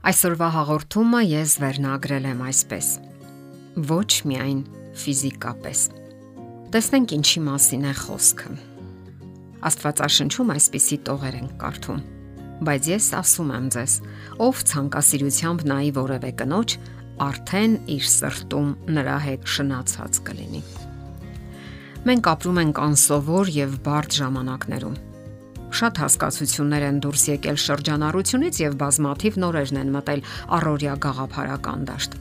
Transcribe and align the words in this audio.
Այսօրվա 0.00 0.46
հաղորդումը 0.54 1.18
ես 1.28 1.54
վերնագրել 1.60 2.26
եմ 2.30 2.38
այսպես. 2.46 2.86
Ոչ 3.90 4.12
միայն 4.30 4.60
ֆիզիկապես։ 4.96 5.82
Տեսնենք 6.72 7.12
ինչի 7.16 7.42
մասին 7.44 7.84
է 7.84 7.92
խոսքը։ 7.98 8.52
Աստվածաշնչում 9.68 10.52
այսպիսի 10.54 10.98
տողեր 11.04 11.36
են 11.40 11.50
կարդում. 11.60 12.00
Բայց 12.64 12.88
ես 12.94 13.10
ասում 13.20 13.52
եմ 13.58 13.68
ձեզ, 13.76 13.98
ով 14.48 14.64
ցանկասիրությամբ 14.72 15.66
նայի 15.68 15.92
որևէ 16.00 16.32
կնոջ, 16.40 16.78
արդեն 17.28 17.76
իր 18.00 18.08
սրտում 18.14 18.72
նրա 18.96 19.18
հետ 19.28 19.46
շնացած 19.58 20.22
կլինի։ 20.30 20.64
Մենք 22.08 22.32
ապրում 22.32 22.64
ենք 22.64 22.82
անսովոր 22.88 23.54
եւ 23.60 23.78
բարդ 23.84 24.20
ժամանակներում 24.22 24.98
Շատ 25.70 26.00
հասկացություններ 26.02 26.84
են 26.88 26.96
դուրս 27.04 27.24
եկել 27.30 27.58
շրջանառությունից 27.64 28.56
եւ 28.64 28.74
բազմաթիվ 28.80 29.38
նորերն 29.44 29.78
են 29.84 29.94
մտել 29.94 30.26
առօրյա 30.58 30.96
գաղափարական 31.04 31.86
դաշտ։ 31.90 32.16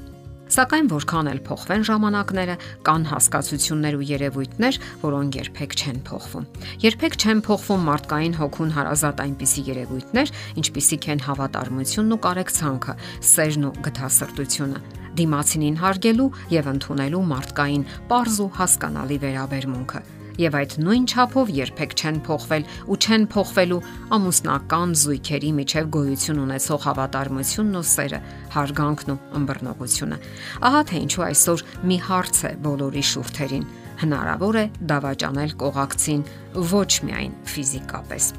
Սակայն 0.50 0.88
որքան 0.90 1.28
էլ 1.30 1.40
փոխվեն 1.46 1.84
ժամանակները, 1.90 2.54
կան 2.88 3.04
հասկացություններ 3.10 3.98
ու 4.00 4.06
երևույթներ, 4.10 4.80
որոնք 5.04 5.38
երբեք 5.40 5.76
չեն 5.78 6.00
փոխվում։ 6.10 6.48
Երբեք 6.86 7.18
չեն 7.22 7.44
փոխվում 7.46 7.86
մարդկային 7.90 8.38
հոգուն 8.40 8.74
հարազատ 8.80 9.24
այնպիսի 9.30 9.66
երևույթներ, 9.70 10.34
ինչպիսիք 10.64 11.10
են 11.14 11.26
հավատարմությունն 11.30 12.18
ու 12.18 12.22
կարեկցանքը, 12.26 13.00
սերն 13.30 13.70
ու 13.70 13.76
գթասրտությունը, 13.90 14.86
դիմացինին 15.22 15.82
հարգելու 15.86 16.32
եւ 16.58 16.72
ընդունելու 16.74 17.26
մարդկային 17.34 17.90
པարզ 18.10 18.40
ու 18.46 18.54
հասկանալի 18.58 19.20
վերաբերմունքը 19.30 20.19
եւ 20.40 20.56
այդ 20.60 20.74
նույն 20.86 21.06
չափով 21.12 21.52
երբեք 21.58 21.96
չեն 22.00 22.20
փոխվել 22.28 22.68
ու 22.90 22.98
չեն 23.00 23.26
փոխվելու 23.34 23.80
ամուսնական 24.18 24.96
զույգերի 25.04 25.52
միջև 25.60 25.90
գոյություն 25.96 26.42
ունեցող 26.46 26.84
հավատարմությունն 26.88 27.80
ու 27.80 27.86
սերը, 27.92 28.20
հարգանքն 28.56 29.14
ու 29.14 29.20
ըմբռնողությունը։ 29.40 30.20
Ահա 30.70 30.82
թե 30.90 31.04
ինչու 31.06 31.26
այսօր 31.30 31.66
մի 31.92 31.98
հարց 32.10 32.44
է 32.50 32.52
բոլորի 32.70 33.06
շուրթերին. 33.14 33.70
հնարավոր 34.00 34.56
է 34.56 34.66
դավաճանել 34.90 35.52
կողակցին 35.60 36.22
ոչ 36.72 36.92
միայն 37.04 37.34
ֆիզիկապես 37.52 38.30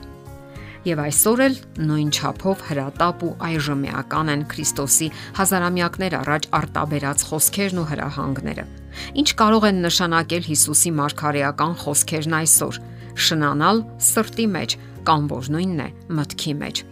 եւ 0.89 1.03
այսօր 1.05 1.43
էլ 1.45 1.57
նույն 1.91 2.13
չափով 2.17 2.67
հրատապ 2.71 3.25
ու 3.29 3.33
այժմեական 3.51 4.35
են 4.35 4.47
Քրիստոսի 4.55 5.13
հազարամյակներ 5.37 6.21
առաջ 6.25 6.53
արտաբերած 6.61 7.27
խոսքերն 7.31 7.83
ու 7.85 7.91
հրահանգները։ 7.91 8.71
Ինչ 9.21 9.29
կարող 9.41 9.67
են 9.71 9.83
նշանակել 9.87 10.47
Հիսուսի 10.51 10.93
մարգարեական 11.01 11.75
խոսքերն 11.83 12.39
այսօր՝ 12.41 12.81
շնանալ 13.27 13.85
սրտի 14.11 14.47
մեջ 14.57 14.79
կամ 15.11 15.29
որ 15.35 15.53
նույնն 15.57 15.85
է 15.85 15.89
մտքի 16.21 16.55
մեջ։ 16.61 16.83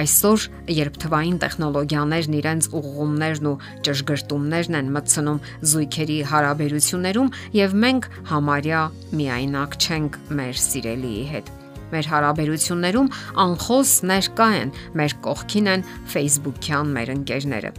Այսօր, 0.00 0.44
երբ 0.70 0.98
թվային 1.02 1.38
տեխնոլոգիաներն 1.42 2.36
իրենց 2.40 2.68
ուղղումներն 2.78 3.48
ու 3.50 3.54
ճշգրտումներն 3.88 4.78
են 4.80 4.92
մտցնում 4.94 5.40
զույգերի 5.72 6.18
հարաբերություններում, 6.30 7.32
եւ 7.58 7.74
մենք 7.84 8.10
համարյա 8.30 8.84
միայնակ 9.18 9.78
չենք 9.82 10.20
մեր 10.38 10.62
սիրելիի 10.70 11.24
հետ 11.34 11.54
Մեր 11.90 12.06
հարաբերություններում 12.14 13.12
անխոս 13.44 13.94
ներկա 14.10 14.50
են, 14.62 14.74
մեր 14.94 15.16
կողքին 15.26 15.70
են 15.74 15.86
Facebook-յան 16.14 16.98
մեր 16.98 17.16
ընկերները։ 17.18 17.78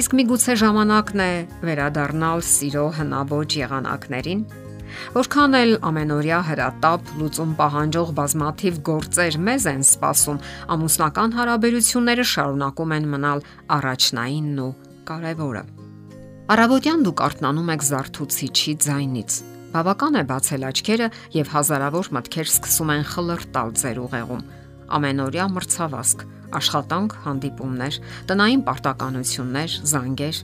Իսկ 0.00 0.16
միգուցե 0.18 0.54
ժամանակն 0.64 1.22
է 1.24 1.30
վերադառնալ 1.68 2.44
սիրո 2.48 2.84
հնաոճ 2.98 3.56
եղանակներին, 3.60 4.44
Որքան 5.14 5.56
էլ 5.58 5.72
ամենօրյա 5.88 6.36
հրատապ 6.48 7.08
լուծում 7.18 7.54
պահանջող 7.58 8.10
բազմաթիվ 8.18 8.76
գործեր 8.88 9.38
մեզ 9.48 9.64
են 9.72 9.82
սպասում, 9.88 10.38
ամուսնական 10.74 11.34
հարաբերությունները 11.38 12.26
շարունակում 12.34 12.94
են 12.98 13.08
մնալ 13.14 13.42
առաջնայինն 13.78 14.60
ու 14.66 14.68
կարևորը։ 15.10 15.64
Արաբոդյան 16.54 17.04
դուք 17.08 17.24
արթնանում 17.26 17.74
եք 17.74 17.88
զարթուցիչի 17.90 18.76
ձայնից 18.86 19.40
Բավական 19.74 20.14
է 20.14 20.20
բացել 20.28 20.64
աչքերը 20.68 21.06
եւ 21.34 21.48
հազարավոր 21.50 22.08
մտքեր 22.14 22.50
սկսում 22.50 22.90
են 22.94 23.00
խլրտալ 23.10 23.72
ձեր 23.80 23.96
ուղեղում։ 24.04 24.42
Ամենօրյա 24.92 25.46
մրցավազք, 25.54 26.24
աշխատանք, 26.58 27.14
հանդիպումներ, 27.24 27.98
տնային 28.28 28.62
պարտականություններ, 28.68 29.76
զանգեր։ 29.90 30.40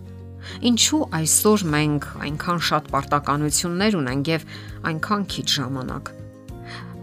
Ինչու 0.71 1.01
այսօր 1.21 1.65
մենք 1.75 2.06
այնքան 2.25 2.61
շատ 2.71 2.91
պարտականություններ 2.95 3.99
ունենք 4.01 4.31
եւ 4.33 4.47
այնքան 4.91 5.25
քիչ 5.34 5.47
ժամանակ։ 5.61 6.12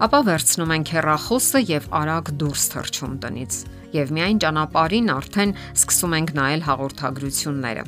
Ապա 0.08 0.20
վերցնում 0.28 0.74
ենք 0.78 0.94
հեռախոսը 0.98 1.62
եւ 1.68 1.90
արագ 2.02 2.32
դուրս 2.42 2.66
թռչում 2.74 3.18
տնից 3.24 3.60
եւ 3.98 4.14
միայն 4.18 4.42
ճանապարհին 4.44 5.12
արդեն 5.14 5.54
սկսում 5.78 6.16
ենք 6.18 6.34
նայել 6.38 6.66
հաղորդագրությունները։ 6.68 7.84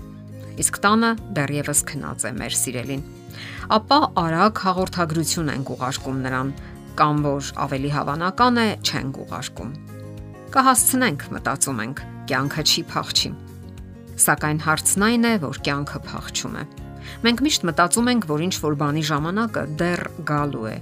Իսկ 0.59 0.81
տանը 0.85 1.11
դեռևս 1.37 1.81
քնած 1.89 2.25
է 2.29 2.31
մեր 2.39 2.59
սիրելին 2.59 3.03
ապա 3.75 3.97
արագ 4.17 4.59
հաղորդագրություն 4.65 5.49
են 5.53 5.65
ուղարկում 5.73 6.21
նրան 6.25 6.47
կամ 6.99 7.21
որ 7.23 7.49
ավելի 7.65 7.91
հավանական 7.95 8.59
է 8.59 8.67
չեն 8.83 9.09
ուղարկում։ 9.23 9.71
Կհասցնենք, 10.53 11.25
մտածում 11.35 11.81
ենք, 11.85 12.03
կյանքը 12.29 12.63
չի 12.69 12.83
փախչի։ 12.91 13.31
Սակայն 14.19 14.61
հարցն 14.65 15.05
այն 15.07 15.27
է, 15.29 15.33
որ 15.45 15.59
կյանքը 15.69 16.01
փախչում 16.09 16.55
է։ 16.59 16.63
Մենք 17.25 17.43
միշտ 17.45 17.67
մտածում 17.69 18.09
ենք, 18.13 18.29
որ 18.29 18.45
ինչ 18.49 18.55
որ 18.67 18.79
բանի 18.83 19.03
ժամանակը 19.09 19.63
դեռ 19.79 20.03
գալու 20.29 20.69
է։ 20.69 20.77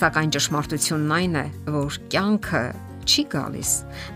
Սակայն 0.00 0.34
ճշմարտությունն 0.34 1.16
այն 1.18 1.40
է, 1.40 1.46
որ 1.76 1.98
կյանքը 2.14 2.66
չի 3.04 3.24
գալիս։ 3.34 3.72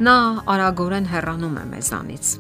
Նա 0.09 0.19
արագորեն 0.55 1.11
հեռանում 1.13 1.59
է 1.59 1.65
մեզանից 1.77 2.37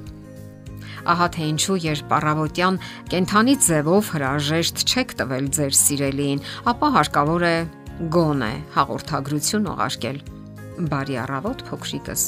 Ահա 1.08 1.26
թե 1.34 1.44
ինչու 1.52 1.76
երբ 1.84 2.10
առավոտյան 2.18 2.78
կենթանի 3.12 3.54
ձևով 3.64 4.08
հրաժեշտ 4.14 4.82
չեք 4.84 5.14
տվել 5.20 5.46
ձեր 5.56 5.76
սիրելիին, 5.78 6.42
ապա 6.72 6.90
հարկավոր 6.96 7.44
է 7.48 7.56
գոնե 7.98 8.50
հաղորդագրություն 8.76 9.64
ուղարկել։ 9.72 10.18
Բարի 10.90 11.16
առավոտ 11.18 11.62
փոքրիկս։ 11.66 12.22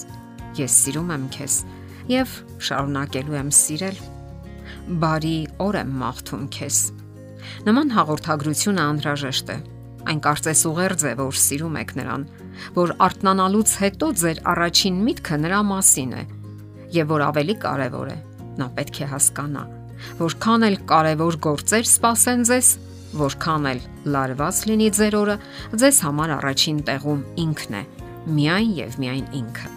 Ես 0.59 0.79
սիրում 0.83 1.13
եմ 1.15 1.27
քեզ 1.37 1.59
եւ 2.11 2.33
շարունակելու 2.67 3.37
եմ 3.39 3.53
սիրել։ 3.55 4.01
Բարի 5.05 5.37
օր 5.63 5.79
եմ 5.81 5.93
մաղթում 6.01 6.49
քեզ։ 6.57 6.81
Նման 7.71 7.95
հաղորդագրությունը 7.95 8.83
անհրաժեշտ 8.91 9.55
է։ 9.55 9.59
Այն 10.11 10.25
կարծես 10.27 10.65
ուղերձ 10.73 11.07
է, 11.07 11.15
որ 11.23 11.41
սիրում 11.45 11.79
եք 11.85 11.95
նրան, 12.01 12.27
որ 12.75 12.95
արտանանալուց 13.07 13.79
հետո 13.87 14.13
ձեր 14.27 14.45
առաջին 14.51 15.01
միտքը 15.07 15.43
նրա 15.47 15.61
մասին 15.71 16.15
է, 16.19 16.23
եւ 16.99 17.15
որ 17.15 17.27
ավելի 17.31 17.57
կարեւոր 17.63 18.11
է, 18.11 18.19
նա 18.59 18.71
պետք 18.75 19.03
է 19.07 19.11
հասկանա, 19.15 19.65
որքան 20.19 20.67
էլ 20.71 20.77
կարեւոր 20.91 21.37
գործեր 21.47 21.91
սпасեն 21.95 22.47
ձեզ, 22.51 22.71
որքան 23.17 23.67
էլ 23.71 23.81
լարված 24.15 24.59
լինի 24.71 24.89
ձեր 24.97 25.17
օրը, 25.21 25.37
ձեզ 25.83 26.01
համար 26.07 26.33
առաջին 26.37 26.81
տեղում 26.91 27.23
ինքն 27.45 27.77
է, 27.81 27.83
միայն 28.37 28.73
եւ 28.79 28.99
միայն 29.03 29.27
ինքը։ 29.41 29.71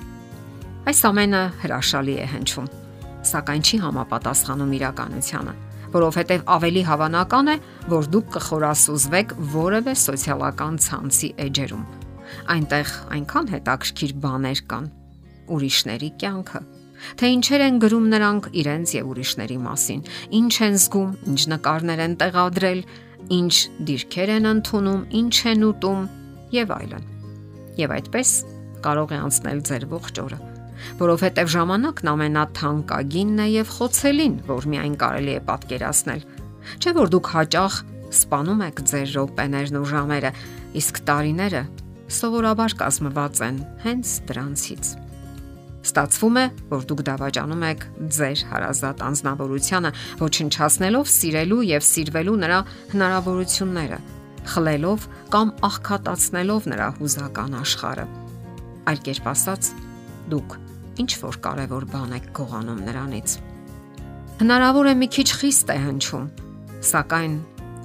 Այս 0.84 1.00
ամենը 1.10 1.42
հրաշալի 1.64 2.16
է 2.20 2.26
հնչում, 2.34 2.68
սակայն 3.34 3.64
չի 3.64 3.78
համապատասխանում 3.84 4.74
իրականությանը, 4.78 5.54
որովհետև 5.94 6.46
ավելի 6.58 6.84
հավանական 6.90 7.52
է, 7.54 7.56
որ 7.94 8.10
դուք 8.14 8.30
կխորասուզվեք 8.36 9.36
որևէ 9.54 9.94
սոցիալական 10.04 10.80
ցանցի 10.84 11.30
էջերում։ 11.48 11.84
Այնտեղ 12.54 12.94
այնքան 13.18 13.52
հետաքրքիր 13.54 14.14
բաներ 14.24 14.62
կան, 14.74 14.88
ուրիշների 15.54 16.10
կյանքը, 16.24 16.62
թե 17.20 17.30
ինչեր 17.36 17.64
են 17.68 17.80
գրում 17.84 18.06
նրանք 18.14 18.46
իրենց 18.64 18.94
եւ 18.96 19.10
ուրիշների 19.14 19.58
մասին, 19.64 20.02
ինչ 20.40 20.54
են 20.68 20.78
զգում, 20.84 21.12
ինչ 21.34 21.42
նկարներ 21.54 22.04
են 22.04 22.16
տեղադրել, 22.24 22.82
ինչ 23.31 23.53
դիրքեր 23.88 24.31
են 24.34 24.50
ընդունում, 24.50 25.01
ինչ 25.19 25.35
են 25.53 25.66
ուտում 25.70 26.02
եւ 26.53 26.73
այլն։ 26.78 27.05
Եվ 27.79 27.93
այդպես 27.97 28.31
կարող 28.84 29.14
է 29.14 29.20
անցնել 29.23 29.61
ձեր 29.70 29.85
ողջ 29.93 30.20
օրը, 30.23 30.40
որովհետեւ 30.99 31.53
ժամանակն 31.53 32.11
ամենաթանկագինն 32.14 33.43
է 33.43 33.47
եւ 33.53 33.72
խոցելին, 33.78 34.35
որ 34.49 34.67
միայն 34.73 34.97
կարելի 35.03 35.34
է 35.34 35.43
պատկերացնել։ 35.49 36.25
Չէ 36.84 36.96
որ 36.99 37.14
դուք 37.14 37.31
հաճախ 37.34 37.79
սպանում 38.14 38.66
եք 38.67 38.84
ձեր 38.91 39.08
րոպեներն 39.17 39.79
ու 39.79 39.87
ժամերը, 39.93 40.34
իսկ 40.84 41.02
տարիները 41.08 41.64
սովորաբար 42.14 42.78
կազմված 42.84 43.41
են 43.47 43.64
հենց 43.87 44.14
դրանցից։ 44.29 45.03
Ստացվում 45.84 46.38
է, 46.40 46.44
որ 46.72 46.84
դուք 46.88 47.02
դավաճանում 47.09 47.64
եք 47.68 47.82
ձեր 48.16 48.41
հարազատ 48.50 49.02
անznավորությանը, 49.03 49.91
ոչնչացնելով 50.24 51.09
սիրելու 51.14 51.64
եւ 51.70 51.88
սիրվելու 51.90 52.35
նրա 52.44 52.59
հնարավորությունները, 52.94 53.97
խլելով 54.53 55.08
կամ 55.34 55.52
աղքատացնելով 55.68 56.70
նրա 56.74 56.88
հուզական 57.00 57.58
աշխարհը։ 57.59 58.06
Այլ 58.94 59.03
կերպ 59.08 59.28
ասած, 59.34 59.72
դուք 60.32 60.56
ինչ 61.03 61.12
որ 61.24 61.38
կարևոր 61.44 61.86
բան 61.94 62.16
եք 62.20 62.32
գողանում 62.40 62.82
նրանից։ 62.88 63.36
Հնարավոր 64.44 64.88
է 64.88 64.96
մի 65.03 65.08
քիչ 65.14 65.29
խիստ 65.40 65.74
է 65.74 65.78
հնչում, 65.84 66.26
սակայն 66.94 67.36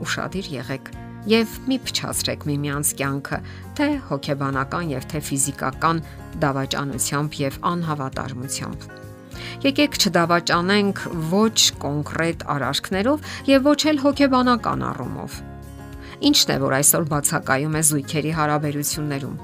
ուշադիր 0.06 0.48
եղեք 0.58 0.90
եւ 1.28 1.56
մի 1.68 1.76
փչացրեք 1.88 2.46
միմյանց 2.48 2.92
կյանքը, 2.98 3.38
թե 3.78 3.88
հոգեբանական 4.08 4.92
եւ 4.94 5.04
թե 5.12 5.20
ֆիզիկական 5.28 6.00
դավաճանությամբ 6.44 7.36
եւ 7.42 7.58
անհավատարմությամբ։ 7.72 8.86
Եկեք 9.64 9.98
չդավաճանենք 9.98 11.02
ոչ 11.32 11.58
կոնկրետ 11.82 12.44
արարքներով 12.54 13.28
եւ 13.50 13.68
ոչ 13.68 13.80
էլ 13.92 14.00
հոգեբանական 14.04 14.84
առումով։ 14.88 15.38
Ինչն 16.28 16.52
է, 16.54 16.56
որ 16.64 16.76
այսօր 16.78 17.04
բացակայում 17.12 17.76
է 17.78 17.82
զույգերի 17.88 18.32
հարաբերություններում։ 18.38 19.36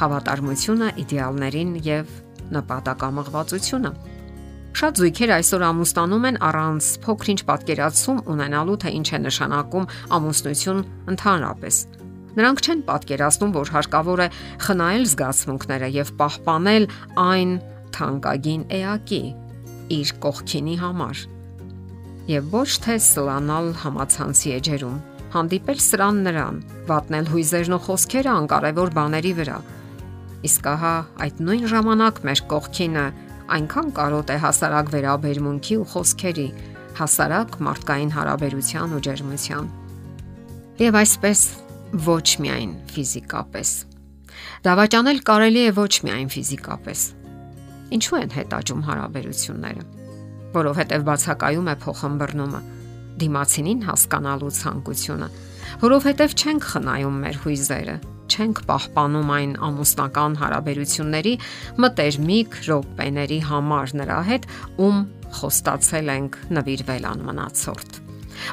Հավատարմությունը 0.00 0.88
իդեալներին 1.04 1.70
եւ 1.86 2.10
նպատակամղվածությունը։ 2.58 3.92
Շատ 4.74 4.98
զույգեր 4.98 5.30
այսօր 5.30 5.62
ամուսնանում 5.68 6.24
են 6.28 6.36
առանց 6.42 6.86
փոքրինչ 7.04 7.40
պատկերացում 7.46 8.16
ունենալու 8.32 8.78
թե 8.82 8.90
ինչ 8.98 9.06
է 9.06 9.18
նշանակում 9.22 9.84
ամուսնություն 10.16 10.80
ընդհանրապես։ 11.14 11.76
Նրանք 12.34 12.62
չեն 12.64 12.80
պատկերացնում, 12.88 13.52
որ 13.54 13.70
հարկավոր 13.70 14.22
է 14.24 14.26
խնայել 14.66 15.04
զգացմունքները 15.12 15.90
եւ 15.94 16.10
պահպանել 16.18 16.86
այն 17.22 17.52
թանկագին 17.94 18.64
էակի 18.80 19.22
իր 19.94 20.12
կողքինի 20.24 20.76
համար։ 20.82 21.22
Եվ 22.34 22.50
ոչ 22.58 22.70
թե 22.82 22.96
սլանալ 23.04 23.70
համացանցի 23.84 24.54
էջերում, 24.58 24.98
հանդիպել 25.34 25.80
սրան 25.86 26.18
նրան, 26.26 26.58
վատնել 26.90 27.30
հույզերն 27.30 27.76
ու 27.78 27.84
խոսքերը 27.86 28.34
անկարևոր 28.42 28.92
բաների 28.98 29.32
վրա։ 29.38 29.58
Իսկ 30.50 30.66
ահա 30.74 30.94
այդ 31.24 31.38
նույն 31.46 31.68
ժամանակ 31.74 32.18
մեր 32.26 32.42
կողքինը 32.50 33.04
այնքան 33.44 33.88
կարոտ 33.98 34.30
է 34.32 34.36
հասարակ 34.44 34.92
վերաբերմունքի 34.94 35.76
ու 35.80 35.88
խոսքերի, 35.92 36.46
հասարակ 36.98 37.58
մարդկային 37.66 38.12
հարաբերության 38.14 38.94
ու 38.96 39.02
ջերմության։ 39.04 39.66
Եվ 40.80 40.96
այսպես 41.00 41.40
ոչ 42.04 42.28
միայն 42.44 42.72
ֆիզիկապես։ 42.94 43.72
Դավաճանել 44.64 45.20
կարելի 45.28 45.62
է 45.64 45.74
ոչ 45.76 45.92
միայն 46.08 46.30
ֆիզիկապես։ 46.34 47.02
Ինչու 47.94 48.18
են 48.24 48.32
հետաճում 48.34 48.82
հարաբերությունները։ 48.88 49.84
Որովհետև 50.54 51.04
բացակայում 51.10 51.68
է 51.68 51.76
փոխհմբռնումը 51.84 52.60
դիմացինին 53.20 53.84
հասկանալու 53.86 54.52
ցանկությունը, 54.58 55.28
որովհետև 55.84 56.34
չենք 56.34 56.66
խնայում 56.72 57.18
մեր 57.24 57.38
հույզերը, 57.44 57.96
չենք 58.30 58.62
պահպանում 58.68 59.34
այն 59.38 59.52
ամուսնական 59.68 60.38
հարաբերությունների 60.40 61.34
մտերմիկ 61.84 62.56
րոպեների 62.68 63.40
համար 63.50 63.94
նրա 64.00 64.20
հետ, 64.30 64.48
ում 64.84 65.04
խոստացել 65.40 66.10
ենք 66.14 66.40
նվիրվել 66.58 67.06
անմնացորդ 67.14 68.00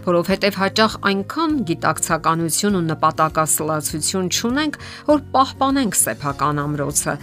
որովհետև 0.05 0.57
հաճախ 0.61 0.95
այնքան 1.09 1.53
գիտակցականություն 1.69 2.77
ու 2.79 2.83
նպատակասլացություն 2.87 4.29
չունենք, 4.31 4.77
որ 5.09 5.23
պահպանենք 5.35 5.97
սեփական 6.01 6.61
ամրոցը 6.61 7.15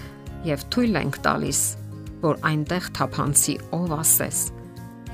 եւ 0.48 0.64
թույլ 0.74 0.98
ենք 1.02 1.18
տալիս, 1.26 1.60
որ 2.24 2.40
այնտեղ 2.50 2.88
թափանցի 2.98 3.54
ով 3.78 3.94
ասես։ 3.98 4.40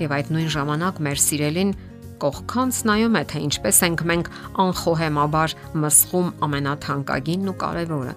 Եվ 0.04 0.14
այդ 0.18 0.30
նույն 0.34 0.50
ժամանակ 0.54 1.02
մեր 1.06 1.20
սիրելին 1.24 1.74
կողքանց 2.22 2.78
նայում 2.88 3.18
է, 3.18 3.22
թե 3.30 3.42
ինչպես 3.48 3.80
ենք 3.88 4.04
մենք 4.10 4.30
անխոհեմաբար 4.64 5.54
մսխում 5.84 6.28
ամենաթանկագինն 6.46 7.50
ու 7.50 7.58
կարևորը՝ 7.64 8.14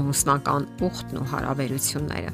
ամուսնական 0.00 0.66
ուխտն 0.86 1.20
ու 1.20 1.28
հարաբերությունները։ 1.30 2.32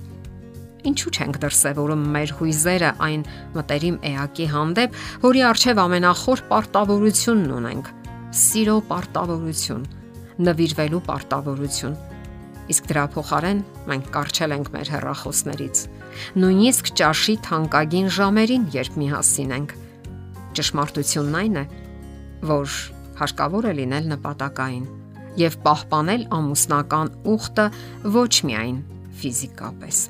Ինչու 0.87 1.13
չենք 1.17 1.39
դրսևորում 1.43 2.03
մեր 2.15 2.33
հույզերը 2.39 2.91
այն 3.07 3.23
մտերիմ 3.57 3.97
էակի 4.11 4.47
հանդեպ, 4.53 4.99
որի 5.25 5.41
արժև 5.51 5.81
ամենախոր 5.83 6.43
պարտավորությունն 6.51 7.55
ունենք՝ 7.57 7.89
սիրո 8.37 8.77
պարտավորություն, 8.91 9.87
նվիրվելու 10.47 11.03
պարտավորություն։ 11.09 11.97
Իսկ 12.67 12.89
դրա 12.91 13.05
փոխարեն 13.15 13.65
մենք 13.91 14.07
կարճել 14.15 14.55
ենք 14.57 14.71
մեր 14.75 14.93
հեռախոսներից։ 14.95 15.83
Նույնիսկ 16.43 16.91
ճաշի 16.99 17.35
թանկագին 17.47 18.09
ժամերին, 18.17 18.65
երբ 18.75 18.97
միասին 19.03 19.53
ենք, 19.57 19.75
Ճշմարտությունն 20.57 21.37
այն 21.41 21.59
է, 21.61 21.65
որ 22.49 22.77
հարկավոր 23.21 23.69
է 23.71 23.73
լինել 23.81 24.09
նպատակային 24.15 24.87
եւ 25.37 25.59
պահպանել 25.67 26.23
ամուսնական 26.37 27.13
ուխտը 27.33 27.67
ոչ 28.17 28.33
միայն 28.49 28.79
ֆիզիկապես։ 29.21 30.01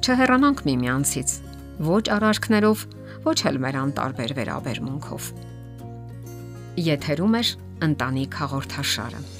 Չհեռանանք 0.00 0.64
միմյանցից 0.70 1.36
ոչ 1.90 2.02
արարքներով, 2.14 2.86
ոչ 3.26 3.38
էլ 3.50 3.60
մեր 3.66 3.80
անտարբեր 3.80 4.34
վերաբերմունքով։ 4.38 5.28
Եթերում 6.90 7.38
է 7.40 7.44
ընտանիք 7.90 8.40
հաղորդաշարը։ 8.40 9.39